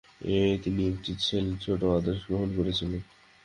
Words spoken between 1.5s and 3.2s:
ছোট আদেশ গ্রহণ করেছিলেন।